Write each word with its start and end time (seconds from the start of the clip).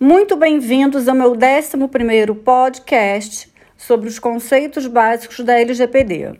Muito 0.00 0.36
bem-vindos 0.36 1.06
ao 1.06 1.14
meu 1.14 1.34
11 1.34 2.34
podcast 2.42 3.48
sobre 3.76 4.08
os 4.08 4.18
conceitos 4.18 4.88
básicos 4.88 5.38
da 5.38 5.60
LGPD. 5.60 6.32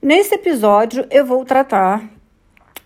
Nesse 0.00 0.36
episódio, 0.36 1.06
eu 1.10 1.26
vou 1.26 1.44
tratar 1.44 2.08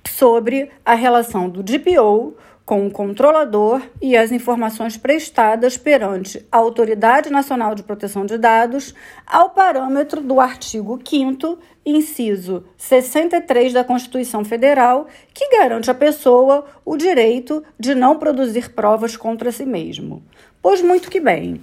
sobre 0.04 0.72
a 0.84 0.94
relação 0.94 1.48
do 1.48 1.62
DPO 1.62 2.34
com 2.64 2.86
o 2.86 2.90
controlador 2.90 3.82
e 4.00 4.16
as 4.16 4.30
informações 4.30 4.96
prestadas 4.96 5.76
perante 5.76 6.46
a 6.50 6.58
Autoridade 6.58 7.30
Nacional 7.30 7.74
de 7.74 7.82
Proteção 7.82 8.24
de 8.24 8.38
Dados 8.38 8.95
ao 9.27 9.50
parâmetro 9.50 10.20
do 10.20 10.40
artigo 10.40 11.00
5 11.04 11.59
inciso 11.84 12.64
63 12.77 13.72
da 13.72 13.82
Constituição 13.82 14.45
Federal, 14.45 15.06
que 15.34 15.48
garante 15.48 15.90
à 15.90 15.95
pessoa 15.95 16.64
o 16.84 16.96
direito 16.96 17.62
de 17.78 17.95
não 17.95 18.18
produzir 18.18 18.70
provas 18.70 19.16
contra 19.16 19.50
si 19.50 19.66
mesmo. 19.66 20.22
Pois 20.60 20.80
muito 20.80 21.10
que 21.10 21.20
bem. 21.20 21.60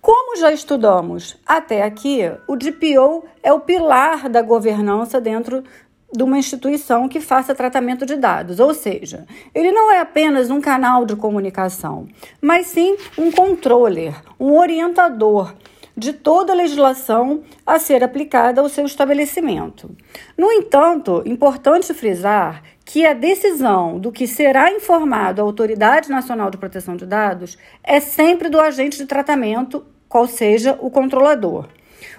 Como 0.00 0.36
já 0.36 0.52
estudamos 0.52 1.36
até 1.44 1.82
aqui, 1.82 2.20
o 2.46 2.54
DPO 2.54 3.24
é 3.42 3.52
o 3.52 3.60
pilar 3.60 4.28
da 4.28 4.40
governança 4.40 5.20
dentro 5.20 5.64
de 6.12 6.22
uma 6.22 6.38
instituição 6.38 7.08
que 7.08 7.20
faça 7.20 7.54
tratamento 7.54 8.06
de 8.06 8.16
dados, 8.16 8.58
ou 8.60 8.72
seja, 8.72 9.26
ele 9.54 9.70
não 9.70 9.92
é 9.92 10.00
apenas 10.00 10.50
um 10.50 10.60
canal 10.60 11.04
de 11.04 11.14
comunicação, 11.14 12.06
mas 12.40 12.66
sim 12.68 12.96
um 13.16 13.30
controller, 13.30 14.14
um 14.40 14.56
orientador 14.56 15.54
de 15.98 16.12
toda 16.12 16.52
a 16.52 16.56
legislação 16.56 17.42
a 17.66 17.78
ser 17.78 18.04
aplicada 18.04 18.60
ao 18.60 18.68
seu 18.68 18.86
estabelecimento. 18.86 19.90
No 20.36 20.50
entanto, 20.52 21.22
importante 21.26 21.92
frisar 21.92 22.62
que 22.84 23.04
a 23.04 23.12
decisão 23.12 23.98
do 23.98 24.12
que 24.12 24.26
será 24.26 24.70
informado 24.72 25.42
à 25.42 25.44
Autoridade 25.44 26.08
Nacional 26.08 26.50
de 26.50 26.56
Proteção 26.56 26.96
de 26.96 27.04
Dados 27.04 27.58
é 27.82 27.98
sempre 27.98 28.48
do 28.48 28.60
agente 28.60 28.96
de 28.96 29.06
tratamento, 29.06 29.84
qual 30.08 30.28
seja 30.28 30.78
o 30.80 30.88
controlador. 30.88 31.66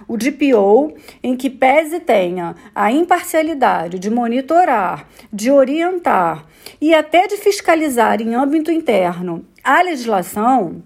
O 0.06 0.16
DPO, 0.16 0.94
em 1.22 1.36
que 1.36 1.50
pese 1.50 2.00
tenha 2.00 2.54
a 2.74 2.90
imparcialidade 2.90 3.98
de 3.98 4.10
monitorar, 4.10 5.08
de 5.32 5.50
orientar 5.50 6.46
e 6.80 6.94
até 6.94 7.26
de 7.26 7.36
fiscalizar 7.36 8.20
em 8.20 8.34
âmbito 8.34 8.70
interno 8.70 9.44
a 9.62 9.82
legislação, 9.82 10.82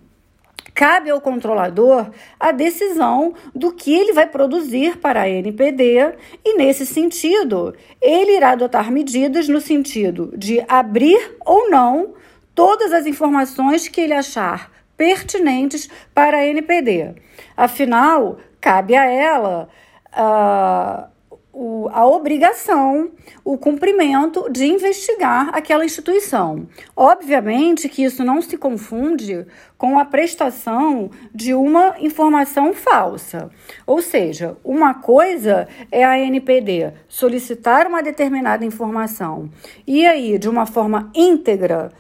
cabe 0.75 1.09
ao 1.09 1.21
controlador 1.21 2.11
a 2.39 2.51
decisão 2.51 3.33
do 3.55 3.73
que 3.73 3.95
ele 3.95 4.13
vai 4.13 4.27
produzir 4.27 4.99
para 4.99 5.23
a 5.23 5.29
NPD 5.29 6.15
e, 6.45 6.57
nesse 6.57 6.85
sentido, 6.85 7.75
ele 8.03 8.37
irá 8.37 8.51
adotar 8.51 8.91
medidas 8.91 9.49
no 9.49 9.61
sentido 9.61 10.33
de 10.37 10.63
abrir 10.67 11.37
ou 11.47 11.71
não 11.71 12.15
todas 12.55 12.93
as 12.93 13.07
informações 13.07 13.87
que 13.89 14.01
ele 14.01 14.13
achar 14.13 14.73
pertinentes 14.97 15.89
para 16.15 16.39
a 16.39 16.47
NPD. 16.47 17.15
Afinal, 17.57 18.39
cabe 18.65 18.97
a 18.97 19.05
ela 19.05 19.69
uh, 20.17 21.07
o, 21.53 21.87
a 21.93 22.07
obrigação, 22.07 23.11
o 23.45 23.59
cumprimento 23.59 24.51
de 24.51 24.65
investigar 24.65 25.51
aquela 25.53 25.85
instituição. 25.85 26.67
Obviamente 26.97 27.91
que 27.91 28.03
isso 28.03 28.25
não 28.25 28.41
se 28.41 28.57
confunde 28.57 29.47
com 29.77 29.99
a 29.99 30.05
prestação 30.07 31.11
de 31.35 31.53
uma 31.53 31.97
informação 32.01 32.73
falsa. 32.73 33.51
Ou 33.87 34.01
seja, 34.01 34.57
uma 34.65 34.95
coisa 34.95 35.69
é 35.93 36.03
a 36.03 36.19
NPD 36.19 36.95
solicitar 37.07 37.87
uma 37.87 38.03
determinada 38.03 38.65
informação 38.65 39.51
e 39.87 40.07
aí, 40.07 40.39
de 40.39 40.49
uma 40.49 40.65
forma 40.65 41.11
íntegra 41.15 41.93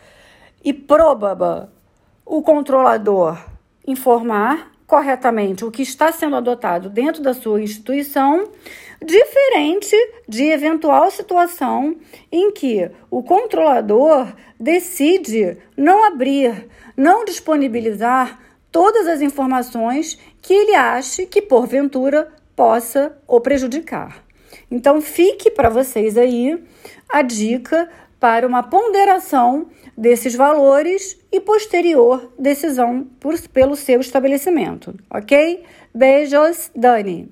e 0.64 0.72
próbaba, 0.72 1.70
o 2.24 2.40
controlador 2.40 3.38
informar 3.86 4.73
corretamente 4.94 5.64
o 5.64 5.72
que 5.72 5.82
está 5.82 6.12
sendo 6.12 6.36
adotado 6.36 6.88
dentro 6.88 7.20
da 7.20 7.34
sua 7.34 7.60
instituição, 7.60 8.48
diferente 9.04 9.96
de 10.28 10.44
eventual 10.44 11.10
situação 11.10 11.96
em 12.30 12.52
que 12.52 12.88
o 13.10 13.20
controlador 13.20 14.32
decide 14.58 15.58
não 15.76 16.04
abrir, 16.04 16.68
não 16.96 17.24
disponibilizar 17.24 18.38
todas 18.70 19.08
as 19.08 19.20
informações 19.20 20.16
que 20.40 20.54
ele 20.54 20.76
ache 20.76 21.26
que 21.26 21.42
porventura 21.42 22.32
possa 22.54 23.18
o 23.26 23.40
prejudicar. 23.40 24.22
Então 24.70 25.00
fique 25.00 25.50
para 25.50 25.68
vocês 25.68 26.16
aí 26.16 26.56
a 27.08 27.20
dica 27.20 27.90
para 28.24 28.46
uma 28.46 28.62
ponderação 28.62 29.66
desses 29.94 30.34
valores 30.34 31.20
e 31.30 31.38
posterior 31.38 32.32
decisão 32.38 33.06
por, 33.20 33.38
pelo 33.50 33.76
seu 33.76 34.00
estabelecimento, 34.00 34.94
ok? 35.10 35.62
Beijos, 35.94 36.70
Dani. 36.74 37.30